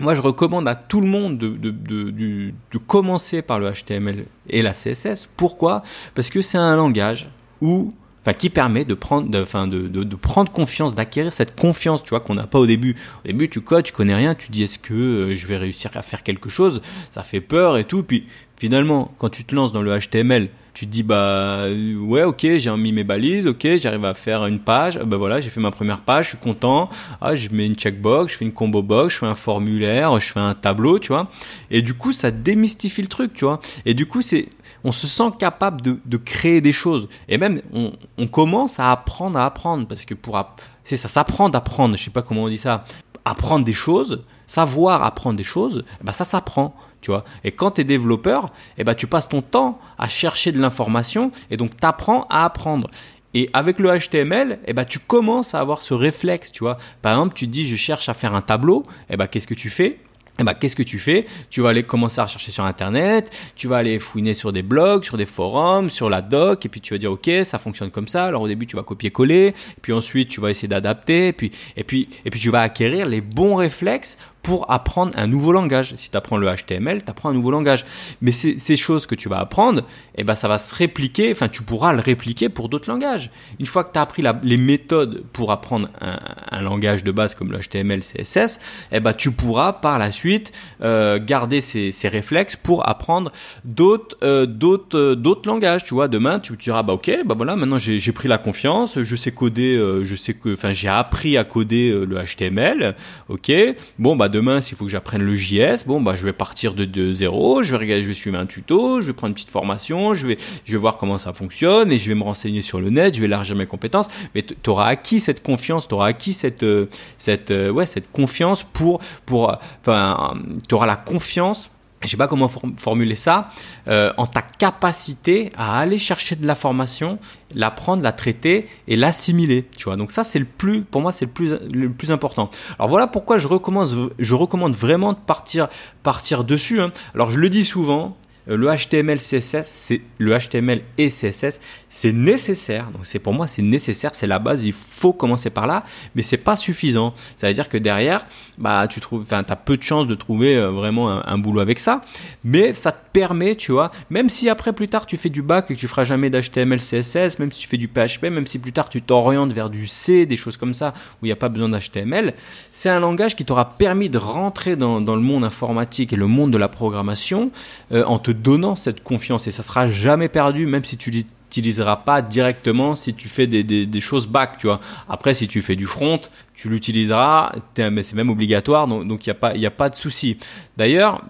moi, 0.00 0.14
je 0.14 0.20
recommande 0.20 0.68
à 0.68 0.74
tout 0.74 1.00
le 1.00 1.06
monde 1.06 1.38
de, 1.38 1.48
de, 1.48 1.70
de, 1.70 2.10
de, 2.10 2.78
commencer 2.78 3.42
par 3.42 3.58
le 3.58 3.70
HTML 3.70 4.26
et 4.48 4.62
la 4.62 4.72
CSS. 4.72 5.26
Pourquoi? 5.26 5.82
Parce 6.14 6.30
que 6.30 6.42
c'est 6.42 6.58
un 6.58 6.76
langage 6.76 7.30
où 7.60 7.90
qui 8.32 8.48
permet 8.48 8.84
de 8.84 8.94
prendre, 8.94 9.28
de, 9.28 9.42
enfin, 9.42 9.66
de, 9.66 9.86
de, 9.86 10.16
prendre 10.16 10.50
confiance, 10.50 10.94
d'acquérir 10.94 11.32
cette 11.32 11.54
confiance, 11.54 12.02
tu 12.02 12.10
vois, 12.10 12.20
qu'on 12.20 12.34
n'a 12.34 12.46
pas 12.46 12.58
au 12.58 12.66
début. 12.66 12.96
Au 13.24 13.26
début, 13.26 13.50
tu 13.50 13.60
codes, 13.60 13.84
tu 13.84 13.92
connais 13.92 14.14
rien, 14.14 14.34
tu 14.34 14.50
dis 14.50 14.62
est-ce 14.62 14.78
que 14.78 14.94
euh, 14.94 15.34
je 15.34 15.46
vais 15.46 15.58
réussir 15.58 15.90
à 15.94 16.02
faire 16.02 16.22
quelque 16.22 16.48
chose, 16.48 16.80
ça 17.10 17.22
fait 17.22 17.42
peur 17.42 17.76
et 17.76 17.84
tout. 17.84 18.02
Puis 18.02 18.24
finalement, 18.56 19.12
quand 19.18 19.28
tu 19.28 19.44
te 19.44 19.54
lances 19.54 19.72
dans 19.72 19.82
le 19.82 19.98
HTML, 19.98 20.48
tu 20.74 20.86
te 20.86 20.90
dis 20.90 21.04
bah 21.04 21.66
ouais 22.00 22.24
ok 22.24 22.40
j'ai 22.56 22.76
mis 22.76 22.90
mes 22.90 23.04
balises 23.04 23.46
ok 23.46 23.76
j'arrive 23.76 24.04
à 24.04 24.14
faire 24.14 24.44
une 24.46 24.58
page. 24.58 24.98
Bah 24.98 25.16
voilà 25.16 25.40
j'ai 25.40 25.48
fait 25.48 25.60
ma 25.60 25.70
première 25.70 26.00
page 26.00 26.24
je 26.24 26.30
suis 26.30 26.38
content. 26.38 26.90
Ah 27.20 27.36
je 27.36 27.48
mets 27.50 27.64
une 27.64 27.76
checkbox 27.76 28.32
je 28.32 28.38
fais 28.38 28.44
une 28.44 28.52
combo 28.52 28.82
box 28.82 29.14
je 29.14 29.18
fais 29.20 29.26
un 29.26 29.36
formulaire 29.36 30.18
je 30.18 30.32
fais 30.32 30.40
un 30.40 30.54
tableau 30.54 30.98
tu 30.98 31.12
vois. 31.12 31.30
Et 31.70 31.80
du 31.80 31.94
coup 31.94 32.10
ça 32.10 32.32
démystifie 32.32 33.02
le 33.02 33.08
truc 33.08 33.34
tu 33.34 33.44
vois. 33.44 33.60
Et 33.86 33.94
du 33.94 34.06
coup 34.06 34.20
c'est 34.20 34.48
on 34.84 34.92
se 34.92 35.08
sent 35.08 35.30
capable 35.38 35.80
de, 35.80 36.16
créer 36.16 36.60
des 36.60 36.72
choses. 36.72 37.08
Et 37.28 37.38
même, 37.38 37.60
on, 37.72 38.26
commence 38.26 38.78
à 38.78 38.92
apprendre 38.92 39.38
à 39.38 39.46
apprendre, 39.46 39.86
parce 39.86 40.04
que 40.04 40.14
pour 40.14 40.40
c'est 40.84 40.96
ça, 40.96 41.08
s'apprend 41.08 41.48
d'apprendre, 41.48 41.96
je 41.96 42.04
sais 42.04 42.10
pas 42.10 42.22
comment 42.22 42.44
on 42.44 42.48
dit 42.48 42.58
ça, 42.58 42.84
apprendre 43.24 43.64
des 43.64 43.72
choses, 43.72 44.22
savoir 44.46 45.02
apprendre 45.02 45.36
des 45.36 45.44
choses, 45.44 45.84
eh 46.00 46.04
ben 46.04 46.12
ça 46.12 46.24
s'apprend. 46.24 46.74
Tu 47.00 47.10
vois. 47.10 47.24
Et 47.42 47.52
quand 47.52 47.72
tu 47.72 47.82
es 47.82 47.84
développeur, 47.84 48.50
eh 48.78 48.84
ben 48.84 48.94
tu 48.94 49.06
passes 49.06 49.28
ton 49.28 49.42
temps 49.42 49.78
à 49.98 50.08
chercher 50.08 50.52
de 50.52 50.60
l'information 50.60 51.32
et 51.50 51.58
donc 51.58 51.76
tu 51.76 51.86
apprends 51.86 52.26
à 52.30 52.44
apprendre. 52.44 52.88
Et 53.34 53.50
avec 53.52 53.80
le 53.80 53.98
HTML, 53.98 54.60
eh 54.64 54.72
ben, 54.72 54.84
tu 54.84 55.00
commences 55.00 55.54
à 55.54 55.60
avoir 55.60 55.82
ce 55.82 55.92
réflexe, 55.92 56.52
tu 56.52 56.60
vois. 56.60 56.78
Par 57.02 57.12
exemple, 57.12 57.34
tu 57.34 57.48
dis, 57.48 57.66
je 57.66 57.74
cherche 57.74 58.08
à 58.08 58.14
faire 58.14 58.32
un 58.32 58.40
tableau, 58.40 58.84
eh 59.10 59.16
ben, 59.16 59.26
qu'est-ce 59.26 59.48
que 59.48 59.54
tu 59.54 59.70
fais? 59.70 59.98
Eh 60.38 60.42
ben, 60.42 60.54
qu'est-ce 60.54 60.74
que 60.74 60.82
tu 60.82 60.98
fais? 60.98 61.24
Tu 61.50 61.60
vas 61.60 61.68
aller 61.68 61.84
commencer 61.84 62.20
à 62.20 62.24
rechercher 62.24 62.50
sur 62.50 62.64
Internet, 62.64 63.30
tu 63.54 63.68
vas 63.68 63.76
aller 63.76 63.98
fouiner 64.00 64.34
sur 64.34 64.52
des 64.52 64.62
blogs, 64.62 65.04
sur 65.04 65.16
des 65.16 65.26
forums, 65.26 65.88
sur 65.88 66.10
la 66.10 66.22
doc, 66.22 66.66
et 66.66 66.68
puis 66.68 66.80
tu 66.80 66.92
vas 66.94 66.98
dire 66.98 67.12
ok, 67.12 67.30
ça 67.44 67.58
fonctionne 67.58 67.90
comme 67.90 68.08
ça. 68.08 68.26
Alors 68.26 68.42
au 68.42 68.48
début, 68.48 68.66
tu 68.66 68.76
vas 68.76 68.82
copier-coller, 68.82 69.52
puis 69.80 69.92
ensuite 69.92 70.28
tu 70.28 70.40
vas 70.40 70.50
essayer 70.50 70.68
d'adapter, 70.68 71.32
puis 71.32 71.52
et 71.76 71.84
puis 71.84 72.08
et 72.24 72.30
puis 72.30 72.40
tu 72.40 72.50
vas 72.50 72.62
acquérir 72.62 73.06
les 73.06 73.20
bons 73.20 73.56
réflexes 73.56 74.18
pour 74.44 74.70
apprendre 74.70 75.12
un 75.16 75.26
nouveau 75.26 75.50
langage. 75.50 75.94
Si 75.96 76.10
tu 76.10 76.16
apprends 76.16 76.36
le 76.36 76.46
HTML, 76.54 77.02
tu 77.02 77.10
apprends 77.10 77.30
un 77.30 77.34
nouveau 77.34 77.50
langage. 77.50 77.84
Mais 78.20 78.30
ces 78.30 78.76
choses 78.76 79.06
que 79.06 79.14
tu 79.14 79.28
vas 79.28 79.38
apprendre, 79.38 79.82
eh 80.16 80.22
ben, 80.22 80.34
ça 80.36 80.46
va 80.48 80.58
se 80.58 80.74
répliquer, 80.74 81.32
enfin, 81.32 81.48
tu 81.48 81.62
pourras 81.62 81.92
le 81.92 82.00
répliquer 82.00 82.48
pour 82.50 82.68
d'autres 82.68 82.88
langages. 82.88 83.30
Une 83.58 83.66
fois 83.66 83.84
que 83.84 83.92
tu 83.92 83.98
as 83.98 84.02
appris 84.02 84.22
les 84.42 84.56
méthodes 84.58 85.24
pour 85.32 85.50
apprendre 85.50 85.88
un, 86.00 86.60
langage 86.60 87.04
de 87.04 87.10
base 87.10 87.34
comme 87.34 87.50
le 87.50 87.58
HTML, 87.58 88.00
CSS, 88.00 88.60
eh 88.92 89.00
ben, 89.00 89.12
tu 89.14 89.30
pourras 89.32 89.72
par 89.72 89.98
la 89.98 90.12
suite 90.12 90.52
euh, 90.82 91.18
garder 91.18 91.60
ces, 91.60 91.92
réflexes 92.08 92.56
pour 92.56 92.86
apprendre 92.88 93.32
d'autres 93.64 94.16
euh, 94.22 94.46
euh, 94.94 95.34
langages. 95.46 95.84
Tu 95.84 95.94
vois, 95.94 96.08
demain, 96.08 96.38
tu 96.38 96.54
diras, 96.56 96.82
bah, 96.82 96.92
ok, 96.92 97.10
bah 97.24 97.34
voilà, 97.34 97.56
maintenant 97.56 97.78
j'ai 97.78 98.12
pris 98.12 98.28
la 98.28 98.38
confiance, 98.38 99.02
je 99.02 99.16
sais 99.16 99.32
coder, 99.32 99.78
je 100.02 100.14
sais 100.14 100.34
que, 100.34 100.52
enfin, 100.52 100.74
j'ai 100.74 100.88
appris 100.88 101.38
à 101.38 101.44
coder 101.44 101.90
le 102.06 102.22
HTML, 102.22 102.94
ok, 103.28 103.52
bon, 103.98 104.16
bah, 104.16 104.28
demain, 104.34 104.60
s'il 104.60 104.76
faut 104.76 104.84
que 104.84 104.90
j'apprenne 104.90 105.22
le 105.22 105.36
JS, 105.36 105.86
bon, 105.86 106.00
bah, 106.00 106.16
je 106.16 106.24
vais 106.24 106.32
partir 106.32 106.74
de, 106.74 107.12
zéro, 107.12 107.62
je 107.62 107.70
vais 107.70 107.76
regarder, 107.76 108.02
je 108.02 108.08
vais 108.08 108.14
suivre 108.14 108.36
un 108.36 108.46
tuto, 108.46 109.00
je 109.00 109.06
vais 109.06 109.12
prendre 109.12 109.28
une 109.28 109.34
petite 109.34 109.50
formation, 109.50 110.12
je 110.12 110.26
vais, 110.26 110.36
voir 110.76 110.96
comment 110.96 111.18
ça 111.18 111.32
fonctionne 111.32 111.92
et 111.92 111.98
je 111.98 112.08
vais 112.08 112.16
me 112.16 112.24
renseigner 112.24 112.60
sur 112.60 112.80
le 112.80 112.90
net, 112.90 113.14
je 113.14 113.20
vais 113.20 113.26
élargir 113.26 113.54
mes 113.54 113.66
compétences. 113.66 114.08
Mais 114.34 114.42
tu 114.42 114.70
auras 114.70 114.86
acquis 114.86 115.20
cette 115.20 115.42
confiance, 115.42 115.86
tu 115.86 115.94
auras 115.94 116.08
acquis 116.08 116.32
cette, 116.32 116.64
euh, 116.64 116.86
cette, 117.16 117.52
euh, 117.52 117.84
cette 117.84 118.10
confiance 118.10 118.64
pour, 118.64 119.00
pour, 119.24 119.56
enfin, 119.80 120.34
tu 120.68 120.74
auras 120.74 120.86
la 120.86 120.96
confiance 120.96 121.70
je 122.04 122.10
sais 122.10 122.16
pas 122.16 122.28
comment 122.28 122.50
formuler 122.76 123.16
ça, 123.16 123.48
euh, 123.88 124.12
en 124.16 124.26
ta 124.26 124.42
capacité 124.42 125.52
à 125.56 125.78
aller 125.78 125.98
chercher 125.98 126.36
de 126.36 126.46
l'information, 126.46 127.18
l'apprendre, 127.54 128.02
la 128.02 128.12
traiter 128.12 128.66
et 128.88 128.96
l'assimiler. 128.96 129.66
Tu 129.76 129.84
vois, 129.84 129.96
donc 129.96 130.12
ça 130.12 130.24
c'est 130.24 130.38
le 130.38 130.44
plus, 130.44 130.82
pour 130.82 131.00
moi 131.00 131.12
c'est 131.12 131.26
le 131.26 131.30
plus 131.30 131.58
le 131.72 131.90
plus 131.90 132.12
important. 132.12 132.50
Alors 132.78 132.88
voilà 132.88 133.06
pourquoi 133.06 133.38
je 133.38 133.48
recommande, 133.48 134.10
je 134.18 134.34
recommande 134.34 134.74
vraiment 134.74 135.12
de 135.12 135.18
partir 135.18 135.68
partir 136.02 136.44
dessus. 136.44 136.80
Hein. 136.80 136.92
Alors 137.14 137.30
je 137.30 137.38
le 137.38 137.50
dis 137.50 137.64
souvent, 137.64 138.16
le 138.46 138.68
HTML, 138.74 139.18
CSS, 139.18 139.62
c'est 139.62 140.02
le 140.18 140.38
HTML 140.38 140.82
et 140.98 141.08
CSS, 141.08 141.60
c'est 141.88 142.12
nécessaire. 142.12 142.90
Donc 142.90 143.06
c'est 143.06 143.18
pour 143.18 143.32
moi 143.32 143.46
c'est 143.46 143.62
nécessaire, 143.62 144.14
c'est 144.14 144.26
la 144.26 144.38
base. 144.38 144.64
Il 144.64 144.72
faut 144.72 145.12
commencer 145.12 145.50
par 145.50 145.66
là, 145.66 145.84
mais 146.14 146.22
c'est 146.22 146.36
pas 146.36 146.56
suffisant. 146.56 147.14
Ça 147.36 147.48
veut 147.48 147.54
dire 147.54 147.68
que 147.68 147.78
derrière, 147.78 148.26
bah 148.58 148.86
tu 148.88 149.00
trouves, 149.00 149.22
enfin 149.22 149.42
t'as 149.42 149.56
peu 149.56 149.76
de 149.76 149.82
chances 149.82 150.06
de 150.06 150.14
trouver 150.14 150.56
euh, 150.56 150.70
vraiment 150.70 151.26
un, 151.26 151.38
boulot 151.38 151.60
avec 151.60 151.78
ça, 151.78 152.02
mais 152.44 152.72
ça 152.72 152.92
permet, 153.14 153.54
tu 153.54 153.72
vois, 153.72 153.92
même 154.10 154.28
si 154.28 154.50
après 154.50 154.72
plus 154.72 154.88
tard 154.88 155.06
tu 155.06 155.16
fais 155.16 155.30
du 155.30 155.40
bac 155.40 155.70
et 155.70 155.74
que 155.74 155.78
tu 155.78 155.86
feras 155.86 156.02
jamais 156.04 156.30
d'HTML, 156.30 156.80
CSS, 156.80 157.38
même 157.38 157.52
si 157.52 157.60
tu 157.60 157.68
fais 157.68 157.76
du 157.78 157.88
PHP, 157.88 158.24
même 158.24 158.46
si 158.46 158.58
plus 158.58 158.72
tard 158.72 158.88
tu 158.88 159.00
t'orientes 159.00 159.52
vers 159.52 159.70
du 159.70 159.86
C, 159.86 160.26
des 160.26 160.36
choses 160.36 160.56
comme 160.56 160.74
ça 160.74 160.92
où 161.22 161.26
il 161.26 161.28
n'y 161.28 161.32
a 161.32 161.36
pas 161.36 161.48
besoin 161.48 161.68
d'HTML, 161.68 162.34
c'est 162.72 162.90
un 162.90 162.98
langage 163.00 163.36
qui 163.36 163.44
t'aura 163.44 163.78
permis 163.78 164.10
de 164.10 164.18
rentrer 164.18 164.74
dans, 164.74 164.98
le 164.98 165.20
monde 165.20 165.44
informatique 165.44 166.12
et 166.12 166.16
le 166.16 166.26
monde 166.26 166.50
de 166.50 166.58
la 166.58 166.68
programmation 166.68 167.52
euh, 167.92 168.04
en 168.04 168.18
te 168.18 168.32
donnant 168.32 168.74
cette 168.74 169.02
confiance 169.02 169.46
et 169.46 169.52
ça 169.52 169.62
sera 169.62 169.88
jamais 169.88 170.28
perdu 170.28 170.66
même 170.66 170.84
si 170.84 170.96
tu 170.96 171.10
l'utiliseras 171.10 171.96
pas 171.96 172.20
directement 172.20 172.96
si 172.96 173.14
tu 173.14 173.28
fais 173.28 173.46
des, 173.46 174.00
choses 174.00 174.26
back, 174.26 174.58
tu 174.58 174.66
vois. 174.66 174.80
Après, 175.08 175.34
si 175.34 175.46
tu 175.46 175.62
fais 175.62 175.76
du 175.76 175.86
front, 175.86 176.20
tu 176.56 176.68
l'utiliseras, 176.68 177.52
mais 177.78 178.02
c'est 178.02 178.16
même 178.16 178.30
obligatoire, 178.30 178.88
donc 178.88 179.24
il 179.24 179.28
n'y 179.28 179.30
a, 179.30 179.34
pas, 179.34 179.52
a 179.54 179.70
pas 179.70 179.88
de 179.88 179.94
souci. 179.94 180.36
D'ailleurs, 180.76 181.22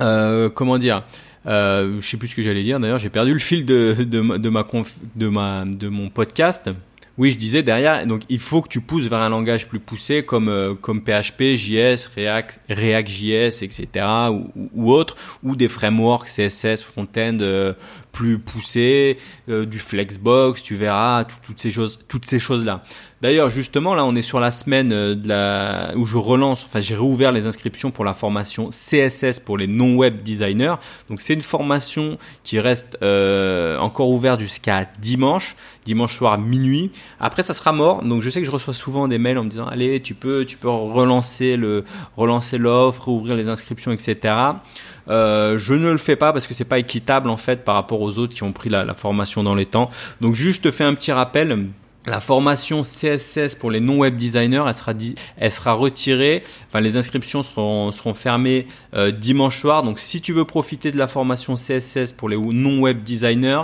euh, 0.00 0.48
comment 0.48 0.78
dire 0.78 1.02
euh, 1.46 1.98
je 2.00 2.08
sais 2.08 2.16
plus 2.16 2.28
ce 2.28 2.34
que 2.34 2.42
j'allais 2.42 2.64
dire. 2.64 2.80
D'ailleurs, 2.80 2.98
j'ai 2.98 3.08
perdu 3.08 3.32
le 3.32 3.38
fil 3.38 3.64
de, 3.64 3.94
de, 4.02 4.20
ma, 4.20 4.38
de, 4.38 5.28
ma, 5.28 5.64
de 5.64 5.88
mon 5.88 6.08
podcast. 6.08 6.70
Oui, 7.18 7.30
je 7.30 7.38
disais 7.38 7.62
derrière, 7.62 8.06
donc 8.06 8.22
il 8.28 8.38
faut 8.38 8.60
que 8.60 8.68
tu 8.68 8.82
pousses 8.82 9.06
vers 9.06 9.20
un 9.20 9.30
langage 9.30 9.68
plus 9.68 9.80
poussé 9.80 10.22
comme 10.22 10.50
euh, 10.50 10.74
comme 10.74 11.00
PHP, 11.00 11.54
JS, 11.54 12.10
React, 12.14 12.60
React.js, 12.68 13.62
etc. 13.62 14.06
ou, 14.30 14.50
ou 14.74 14.92
autre, 14.92 15.16
ou 15.42 15.56
des 15.56 15.68
frameworks 15.68 16.26
CSS, 16.26 16.82
front-end 16.82 17.38
euh, 17.40 17.72
plus 18.16 18.38
poussés, 18.38 19.18
euh, 19.50 19.66
du 19.66 19.78
Flexbox, 19.78 20.62
tu 20.62 20.74
verras 20.74 21.24
toutes 21.44 21.60
ces 21.60 21.70
choses, 21.70 22.00
toutes 22.08 22.24
ces 22.24 22.38
choses 22.38 22.64
là. 22.64 22.82
D'ailleurs, 23.20 23.48
justement, 23.48 23.94
là, 23.94 24.04
on 24.04 24.14
est 24.14 24.22
sur 24.22 24.40
la 24.40 24.50
semaine 24.50 24.88
de 24.88 25.28
la 25.28 25.92
où 25.96 26.06
je 26.06 26.16
relance, 26.16 26.64
enfin 26.64 26.80
j'ai 26.80 26.94
réouvert 26.94 27.32
les 27.32 27.46
inscriptions 27.46 27.90
pour 27.90 28.04
la 28.04 28.14
formation 28.14 28.70
CSS 28.70 29.40
pour 29.40 29.58
les 29.58 29.66
non-web 29.66 30.22
designers. 30.22 30.76
Donc 31.08 31.20
c'est 31.20 31.34
une 31.34 31.42
formation 31.42 32.18
qui 32.42 32.58
reste 32.58 32.98
encore 33.02 34.10
ouverte 34.10 34.40
jusqu'à 34.40 34.86
dimanche, 35.00 35.56
dimanche 35.84 36.16
soir 36.16 36.38
minuit. 36.38 36.90
Après, 37.20 37.42
ça 37.42 37.54
sera 37.54 37.72
mort. 37.72 38.02
Donc, 38.02 38.22
je 38.22 38.30
sais 38.30 38.40
que 38.40 38.46
je 38.46 38.50
reçois 38.50 38.74
souvent 38.74 39.08
des 39.08 39.18
mails 39.18 39.38
en 39.38 39.44
me 39.44 39.50
disant, 39.50 39.66
allez, 39.66 40.00
tu 40.00 40.14
peux, 40.14 40.44
tu 40.44 40.56
peux 40.56 40.68
relancer 40.68 41.56
le, 41.56 41.84
relancer 42.16 42.58
l'offre, 42.58 43.08
ouvrir 43.08 43.34
les 43.34 43.48
inscriptions, 43.48 43.92
etc. 43.92 44.34
Euh, 45.08 45.58
je 45.58 45.74
ne 45.74 45.90
le 45.90 45.98
fais 45.98 46.16
pas 46.16 46.32
parce 46.32 46.46
que 46.46 46.54
c'est 46.54 46.64
pas 46.64 46.78
équitable 46.78 47.30
en 47.30 47.36
fait 47.36 47.64
par 47.64 47.74
rapport 47.74 48.00
aux 48.00 48.18
autres 48.18 48.34
qui 48.34 48.42
ont 48.42 48.52
pris 48.52 48.70
la, 48.70 48.94
formation 48.94 49.42
dans 49.42 49.54
les 49.54 49.66
temps. 49.66 49.90
Donc, 50.20 50.34
juste 50.34 50.64
te 50.64 50.70
fais 50.70 50.84
un 50.84 50.94
petit 50.94 51.12
rappel. 51.12 51.66
La 52.06 52.20
formation 52.20 52.82
CSS 52.82 53.56
pour 53.58 53.72
les 53.72 53.80
non-web 53.80 54.14
designers, 54.14 54.62
elle 54.68 54.74
sera, 54.74 54.92
elle 55.38 55.52
sera 55.52 55.72
retirée. 55.72 56.44
Enfin, 56.68 56.80
les 56.80 56.96
inscriptions 56.96 57.42
seront, 57.42 57.90
seront 57.90 58.14
fermées 58.14 58.68
euh, 58.94 59.10
dimanche 59.10 59.60
soir. 59.60 59.82
Donc, 59.82 59.98
si 59.98 60.20
tu 60.20 60.32
veux 60.32 60.44
profiter 60.44 60.92
de 60.92 60.98
la 60.98 61.08
formation 61.08 61.56
CSS 61.56 62.12
pour 62.16 62.28
les 62.28 62.36
non-web 62.36 63.02
designers, 63.02 63.62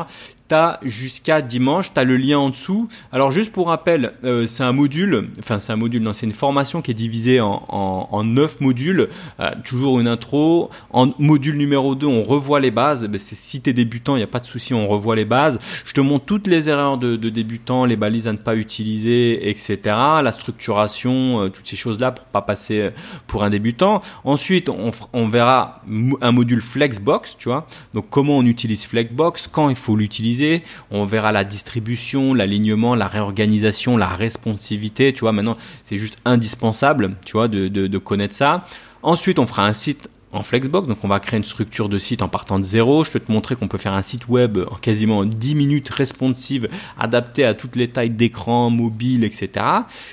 jusqu'à 0.83 1.43
dimanche, 1.43 1.93
tu 1.95 2.01
as 2.01 2.05
le 2.05 2.17
lien 2.17 2.39
en 2.39 2.51
dessous. 2.51 2.89
Alors 3.11 3.31
juste 3.31 3.53
pour 3.53 3.69
rappel, 3.69 4.13
euh, 4.25 4.47
c'est 4.47 4.63
un 4.63 4.73
module, 4.73 5.29
enfin 5.39 5.59
c'est 5.59 5.73
un 5.73 5.77
module, 5.77 6.03
non, 6.03 6.13
c'est 6.13 6.27
une 6.27 6.33
formation 6.33 6.83
qui 6.83 6.91
est 6.91 6.95
divisée 6.95 7.41
en, 7.41 7.65
en, 7.69 8.09
en 8.11 8.25
9 8.25 8.61
modules, 8.61 9.09
euh, 9.41 9.51
toujours 9.65 10.01
une 10.01 10.09
intro. 10.09 10.71
En 10.91 11.13
module 11.19 11.57
numéro 11.57 11.95
2, 11.95 12.07
on 12.07 12.23
revoit 12.23 12.61
les 12.61 12.71
bases. 12.71 13.07
Ben, 13.07 13.19
si 13.19 13.63
tu 13.63 13.71
es 13.71 13.73
débutant, 13.73 14.17
il 14.17 14.19
n'y 14.19 14.25
a 14.25 14.29
pas 14.29 14.41
de 14.41 14.47
souci, 14.47 14.75
on 14.75 14.89
revoit 14.89 15.17
les 15.17 15.25
bases. 15.25 15.59
Je 15.85 15.93
te 15.93 16.01
montre 16.01 16.25
toutes 16.25 16.47
les 16.47 16.69
erreurs 16.69 16.99
de, 16.99 17.17
de 17.17 17.31
débutants, 17.31 17.85
les 17.85 17.97
balises 17.97 18.29
à 18.29 18.33
ne 18.33 18.39
pas 18.39 18.57
utiliser, 18.57 19.49
etc. 19.49 19.79
La 20.23 20.33
structuration, 20.33 21.45
euh, 21.45 21.49
toutes 21.49 21.67
ces 21.67 21.77
choses-là 21.77 22.13
pour 22.13 22.25
pas 22.27 22.43
passer 22.43 22.91
pour 23.27 23.45
un 23.45 23.51
débutant. 23.51 24.03
Ensuite, 24.25 24.71
on 25.13 25.29
verra 25.29 25.83
un 26.21 26.33
module 26.33 26.61
Flexbox, 26.61 27.37
tu 27.39 27.49
vois. 27.49 27.67
Donc 27.95 28.07
comment 28.11 28.39
on 28.39 28.47
utilise 28.47 28.85
Flexbox, 28.87 29.49
quand 29.49 29.69
il 29.69 29.77
faut 29.77 29.97
l'utiliser. 29.97 30.42
On 30.91 31.05
verra 31.05 31.33
la 31.33 31.45
distribution, 31.45 32.35
l'alignement, 32.35 32.95
la 32.95 33.09
réorganisation, 33.09 33.97
la 33.97 34.09
responsivité. 34.09 35.13
Tu 35.13 35.21
vois, 35.21 35.33
maintenant, 35.33 35.57
c'est 35.83 35.99
juste 35.99 36.19
indispensable, 36.25 37.15
tu 37.25 37.33
vois, 37.33 37.49
de, 37.49 37.69
de, 37.69 37.87
de 37.87 37.99
connaître 37.99 38.35
ça. 38.35 38.61
Ensuite, 39.03 39.39
on 39.39 39.47
fera 39.47 39.67
un 39.67 39.73
site 39.73 40.09
en 40.33 40.43
Flexbox. 40.43 40.89
Donc 40.89 40.99
on 41.03 41.09
va 41.09 41.21
créer 41.21 41.39
une 41.39 41.45
structure 41.45 41.89
de 41.89 41.99
site 41.99 42.23
en 42.23 42.29
partant 42.29 42.59
de 42.59 42.65
zéro. 42.65 43.05
Je 43.05 43.11
peux 43.11 43.21
te 43.21 43.31
montrer 43.31 43.57
qu'on 43.57 43.69
peut 43.69 43.79
faire 43.79 43.95
un 43.95 44.03
site 44.03 44.29
web 44.29 44.59
en 44.71 44.77
quasiment 44.77 45.25
10 45.25 45.55
minutes 45.55 45.89
responsive, 45.91 46.69
adapté 46.99 47.45
à 47.45 47.55
toutes 47.55 47.77
les 47.77 47.89
tailles 47.89 48.11
d'écran, 48.11 48.71
mobile, 48.71 49.25
etc. 49.25 49.51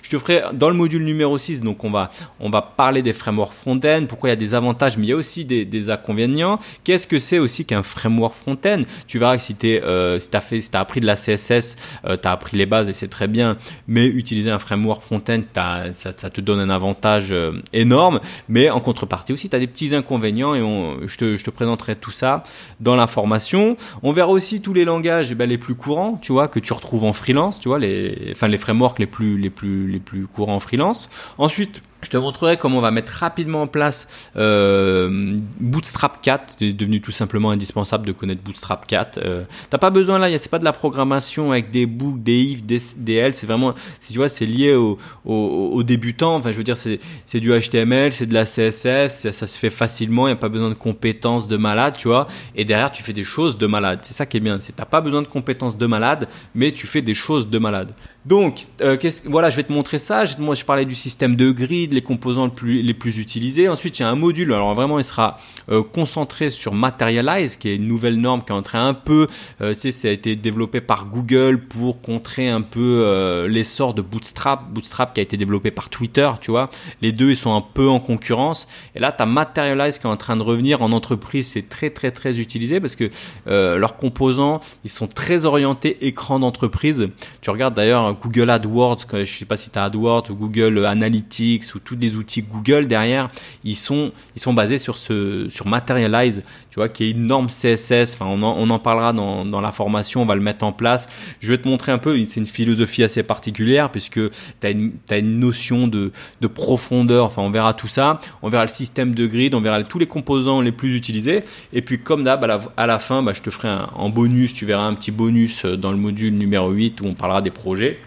Je 0.03 0.09
te 0.09 0.17
ferai 0.17 0.43
dans 0.53 0.69
le 0.69 0.75
module 0.75 1.03
numéro 1.03 1.37
6, 1.37 1.63
donc 1.63 1.83
on 1.83 1.91
va, 1.91 2.09
on 2.39 2.49
va 2.49 2.61
parler 2.61 3.01
des 3.01 3.13
frameworks 3.13 3.53
front-end, 3.53 4.05
pourquoi 4.07 4.29
il 4.29 4.31
y 4.31 4.33
a 4.33 4.37
des 4.37 4.53
avantages, 4.53 4.97
mais 4.97 5.07
il 5.07 5.09
y 5.09 5.13
a 5.13 5.15
aussi 5.15 5.45
des, 5.45 5.89
inconvénients. 5.89 6.59
Qu'est-ce 6.83 7.07
que 7.07 7.19
c'est 7.19 7.39
aussi 7.39 7.65
qu'un 7.65 7.83
framework 7.83 8.35
front-end? 8.35 8.81
Tu 9.07 9.17
verras 9.17 9.37
que 9.37 9.43
si 9.43 9.55
tu 9.55 9.79
euh, 9.81 10.19
as 10.33 10.41
fait, 10.41 10.59
si 10.59 10.69
as 10.73 10.79
appris 10.79 10.99
de 10.99 11.05
la 11.05 11.15
CSS, 11.15 11.77
euh, 12.05 12.17
tu 12.21 12.27
as 12.27 12.31
appris 12.31 12.57
les 12.57 12.65
bases 12.65 12.89
et 12.89 12.93
c'est 12.93 13.07
très 13.07 13.27
bien, 13.27 13.57
mais 13.87 14.05
utiliser 14.05 14.51
un 14.51 14.59
framework 14.59 15.01
front-end, 15.01 15.41
ça, 15.53 16.11
ça, 16.15 16.29
te 16.29 16.41
donne 16.41 16.59
un 16.59 16.69
avantage 16.69 17.31
euh, 17.31 17.53
énorme, 17.71 18.19
mais 18.49 18.69
en 18.69 18.81
contrepartie 18.81 19.33
aussi, 19.33 19.49
tu 19.49 19.55
as 19.55 19.59
des 19.59 19.67
petits 19.67 19.95
inconvénients 19.95 20.08
et 20.55 20.61
on, 20.61 21.07
je, 21.07 21.17
te, 21.17 21.49
présenterai 21.49 21.95
tout 21.95 22.11
ça 22.11 22.43
dans 22.79 22.95
la 22.95 23.07
formation. 23.07 23.77
On 24.03 24.11
verra 24.11 24.29
aussi 24.29 24.61
tous 24.61 24.73
les 24.73 24.85
langages 24.85 25.31
eh 25.31 25.35
ben, 25.35 25.47
les 25.47 25.57
plus 25.57 25.75
courants, 25.75 26.19
tu 26.21 26.31
vois, 26.31 26.47
que 26.47 26.59
tu 26.59 26.73
retrouves 26.73 27.03
en 27.03 27.13
freelance, 27.13 27.59
tu 27.59 27.69
vois, 27.69 27.79
les, 27.79 28.29
enfin 28.31 28.47
les 28.47 28.57
frameworks 28.57 28.99
les 28.99 29.05
plus, 29.05 29.37
les 29.37 29.49
plus, 29.49 29.87
les 29.87 29.99
plus 29.99 30.27
courants 30.27 30.55
en 30.55 30.59
freelance. 30.59 31.09
Ensuite, 31.37 31.81
je 32.01 32.09
te 32.09 32.17
montrerai 32.17 32.57
comment 32.57 32.77
on 32.77 32.81
va 32.81 32.91
mettre 32.91 33.11
rapidement 33.11 33.63
en 33.63 33.67
place 33.67 34.07
euh, 34.37 35.37
Bootstrap 35.59 36.21
4. 36.21 36.55
C'est 36.59 36.73
devenu 36.73 37.01
tout 37.01 37.11
simplement 37.11 37.51
indispensable 37.51 38.05
de 38.05 38.11
connaître 38.11 38.41
Bootstrap 38.41 38.87
4. 38.87 39.17
Euh, 39.17 39.43
T'as 39.69 39.77
pas 39.77 39.89
besoin 39.89 40.17
là, 40.17 40.37
c'est 40.37 40.51
pas 40.51 40.59
de 40.59 40.65
la 40.65 40.73
programmation 40.73 41.51
avec 41.51 41.71
des 41.71 41.85
books, 41.85 42.23
des 42.23 42.39
if, 42.39 42.63
des, 42.63 42.79
des. 42.97 43.31
C'est 43.31 43.47
vraiment, 43.47 43.73
si 43.99 44.13
tu 44.13 44.19
vois, 44.19 44.29
c'est 44.29 44.45
lié 44.45 44.73
aux 44.75 44.97
au, 45.25 45.71
au 45.73 45.83
débutants. 45.83 46.35
Enfin, 46.35 46.51
je 46.51 46.57
veux 46.57 46.63
dire, 46.63 46.77
c'est 46.77 47.39
du 47.39 47.51
HTML, 47.51 48.13
c'est 48.13 48.25
de 48.25 48.33
la 48.33 48.45
CSS, 48.45 49.31
ça, 49.31 49.47
se 49.47 49.57
fait 49.57 49.69
facilement. 49.69 50.27
Il 50.27 50.31
y 50.31 50.33
a 50.33 50.37
pas 50.37 50.49
besoin 50.49 50.69
de 50.69 50.75
compétences 50.75 51.47
de 51.47 51.57
malade, 51.57 51.95
tu 51.97 52.07
vois. 52.07 52.27
Et 52.55 52.65
derrière, 52.65 52.91
tu 52.91 53.03
fais 53.03 53.13
des 53.13 53.23
choses 53.23 53.57
de 53.57 53.67
malade. 53.67 53.99
C'est 54.03 54.13
ça 54.13 54.25
qui 54.25 54.37
est 54.37 54.41
bien. 54.41 54.59
C'est 54.59 54.75
t'as 54.75 54.85
pas 54.85 55.01
besoin 55.01 55.21
de 55.21 55.27
compétences 55.27 55.77
de 55.77 55.85
malade, 55.85 56.27
mais 56.55 56.71
tu 56.71 56.87
fais 56.87 57.01
des 57.01 57.13
choses 57.13 57.49
de 57.49 57.59
malade. 57.59 57.91
Donc, 58.25 58.67
euh, 58.81 58.97
voilà, 59.25 59.49
je 59.49 59.55
vais 59.55 59.63
te 59.63 59.71
montrer 59.71 59.97
ça. 59.97 60.25
Je, 60.25 60.37
moi, 60.37 60.53
je 60.53 60.65
parlais 60.65 60.85
du 60.85 60.95
système 60.95 61.35
de 61.35 61.51
grid, 61.51 61.88
les 61.93 62.01
composants 62.01 62.51
les 62.63 62.93
plus, 62.93 63.17
utilisés. 63.17 63.67
Ensuite, 63.67 63.99
il 63.99 64.03
y 64.03 64.05
a 64.05 64.09
un 64.09 64.15
module. 64.15 64.53
Alors 64.53 64.73
vraiment, 64.75 64.99
il 64.99 65.05
sera 65.05 65.37
euh, 65.69 65.83
concentré 65.83 66.49
sur 66.49 66.73
Materialize, 66.73 67.57
qui 67.57 67.69
est 67.69 67.75
une 67.75 67.87
nouvelle 67.87 68.17
norme 68.17 68.43
qui 68.43 68.51
est 68.51 68.55
en 68.55 68.61
train 68.61 68.87
un 68.87 68.93
peu, 68.93 69.27
euh, 69.61 69.73
tu 69.73 69.91
ça 69.91 70.07
a 70.07 70.11
été 70.11 70.35
développé 70.35 70.81
par 70.81 71.05
Google 71.05 71.61
pour 71.67 72.01
contrer 72.01 72.49
un 72.49 72.61
peu 72.61 73.03
euh, 73.05 73.47
l'essor 73.47 73.93
de 73.93 74.01
Bootstrap. 74.01 74.71
Bootstrap 74.71 75.13
qui 75.13 75.19
a 75.19 75.23
été 75.23 75.37
développé 75.37 75.71
par 75.71 75.89
Twitter, 75.89 76.29
tu 76.41 76.51
vois. 76.51 76.69
Les 77.01 77.11
deux, 77.11 77.31
ils 77.31 77.37
sont 77.37 77.55
un 77.55 77.61
peu 77.61 77.87
en 77.87 77.99
concurrence. 77.99 78.67
Et 78.95 78.99
là, 78.99 79.11
tu 79.11 79.23
as 79.23 79.25
Materialize 79.25 79.97
qui 79.97 80.07
est 80.07 80.09
en 80.09 80.17
train 80.17 80.37
de 80.37 80.43
revenir 80.43 80.81
en 80.81 80.91
entreprise. 80.91 81.47
C'est 81.47 81.69
très, 81.69 81.89
très, 81.89 82.11
très 82.11 82.39
utilisé 82.39 82.79
parce 82.79 82.95
que 82.95 83.09
leurs 83.45 83.95
composants, 83.95 84.59
ils 84.83 84.89
sont 84.89 85.07
très 85.07 85.45
orientés 85.45 86.05
écran 86.05 86.39
d'entreprise. 86.39 87.09
Tu 87.41 87.49
regardes 87.49 87.73
d'ailleurs 87.73 88.13
Google 88.15 88.49
AdWords, 88.49 88.99
je 89.11 89.25
sais 89.25 89.45
pas 89.45 89.57
si 89.57 89.69
tu 89.69 89.79
as 89.79 89.85
AdWords 89.85 90.29
ou 90.29 90.35
Google 90.35 90.85
Analytics 90.85 91.75
ou 91.75 91.78
tous 91.83 91.97
les 91.99 92.15
outils 92.15 92.41
Google 92.41 92.87
derrière, 92.87 93.27
ils 93.63 93.75
sont, 93.75 94.11
ils 94.35 94.41
sont 94.41 94.53
basés 94.53 94.77
sur 94.77 94.97
ce, 94.97 95.47
sur 95.49 95.67
Materialize, 95.67 96.43
tu 96.69 96.75
vois, 96.75 96.89
qui 96.89 97.05
est 97.05 97.11
une 97.11 97.27
norme 97.27 97.47
CSS. 97.47 98.13
Enfin, 98.13 98.25
on 98.27 98.41
en, 98.43 98.55
on 98.57 98.69
en 98.69 98.79
parlera 98.79 99.13
dans, 99.13 99.45
dans 99.45 99.61
la 99.61 99.71
formation, 99.71 100.21
on 100.21 100.25
va 100.25 100.35
le 100.35 100.41
mettre 100.41 100.65
en 100.65 100.71
place. 100.71 101.09
Je 101.39 101.51
vais 101.51 101.57
te 101.57 101.67
montrer 101.67 101.91
un 101.91 101.97
peu, 101.97 102.23
c'est 102.25 102.39
une 102.39 102.47
philosophie 102.47 103.03
assez 103.03 103.23
particulière 103.23 103.91
puisque 103.91 104.19
tu 104.59 104.67
as 104.67 104.69
une, 104.69 105.39
notion 105.39 105.87
de, 105.87 106.11
de 106.41 106.47
profondeur. 106.47 107.25
Enfin, 107.25 107.41
on 107.41 107.51
verra 107.51 107.73
tout 107.73 107.87
ça. 107.87 108.19
On 108.41 108.49
verra 108.49 108.63
le 108.63 108.71
système 108.71 109.15
de 109.15 109.25
grid, 109.27 109.53
on 109.53 109.61
verra 109.61 109.83
tous 109.83 109.99
les 109.99 110.07
composants 110.07 110.61
les 110.61 110.71
plus 110.71 110.95
utilisés. 110.95 111.43
Et 111.73 111.81
puis, 111.81 111.99
comme 111.99 112.23
d'hab, 112.23 112.43
à 112.77 112.87
la, 112.87 112.99
fin, 112.99 113.23
bah, 113.23 113.33
je 113.33 113.41
te 113.41 113.49
ferai 113.49 113.69
un, 113.69 113.89
en 113.95 114.09
bonus, 114.09 114.53
tu 114.53 114.65
verras 114.65 114.83
un 114.83 114.93
petit 114.93 115.11
bonus 115.11 115.65
dans 115.65 115.91
le 115.91 115.97
module 115.97 116.33
numéro 116.33 116.69
8 116.69 117.01
où 117.01 117.05
on 117.05 117.13
parlera 117.13 117.41
des 117.41 117.51
projets. 117.51 117.99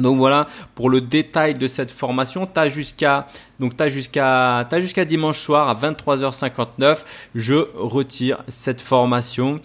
Donc 0.00 0.18
voilà, 0.18 0.46
pour 0.74 0.90
le 0.90 1.00
détail 1.00 1.54
de 1.54 1.66
cette 1.66 1.90
formation, 1.90 2.46
tu 2.46 2.58
as 2.60 2.68
jusqu'à 2.68 3.26
donc 3.58 3.76
tu 3.76 3.90
jusqu'à 3.90 5.04
dimanche 5.06 5.38
soir 5.38 5.68
à 5.68 5.74
23h59, 5.74 6.98
je 7.34 7.54
retire 7.74 8.42
cette 8.48 8.80
formation. 8.80 9.56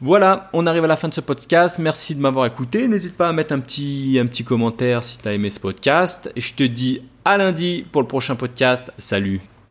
Voilà, 0.00 0.48
on 0.52 0.66
arrive 0.66 0.84
à 0.84 0.86
la 0.86 0.96
fin 0.96 1.08
de 1.08 1.14
ce 1.14 1.20
podcast. 1.20 1.78
Merci 1.78 2.14
de 2.14 2.20
m'avoir 2.20 2.46
écouté. 2.46 2.88
N'hésite 2.88 3.16
pas 3.16 3.28
à 3.28 3.32
mettre 3.32 3.52
un 3.52 3.60
petit 3.60 4.18
un 4.22 4.26
petit 4.26 4.44
commentaire 4.44 5.02
si 5.02 5.18
tu 5.18 5.28
as 5.28 5.32
aimé 5.32 5.50
ce 5.50 5.60
podcast. 5.60 6.32
Je 6.36 6.54
te 6.54 6.62
dis 6.62 7.02
à 7.24 7.36
lundi 7.36 7.84
pour 7.90 8.02
le 8.02 8.08
prochain 8.08 8.36
podcast. 8.36 8.92
Salut. 8.98 9.40